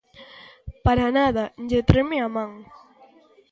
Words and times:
Para 0.85 1.05
nada 1.17 1.43
lle 1.69 1.81
treme 1.89 2.17
a 2.25 2.27
man. 2.35 2.51